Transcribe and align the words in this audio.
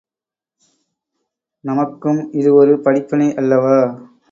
நமக்கும் 1.63 2.21
இது 2.31 2.49
ஒரு 2.55 2.73
படிப்பினை 2.79 3.29
அல்லவா? 3.35 3.77